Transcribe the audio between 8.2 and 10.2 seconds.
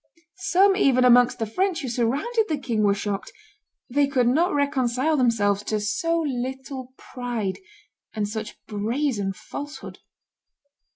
such brazen falsehood.